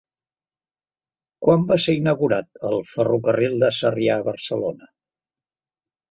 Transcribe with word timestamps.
Quan 1.47 1.65
va 1.71 1.75
ser 1.83 1.93
inaugurat 1.97 2.63
el 2.69 2.81
“Ferrocarril 2.91 3.53
de 3.65 3.69
Sarrià 3.81 4.15
a 4.23 4.27
Barcelona”? 4.29 4.89